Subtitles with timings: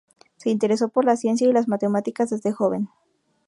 [0.37, 2.89] Se interesó por la ciencia y las matemáticas desde joven.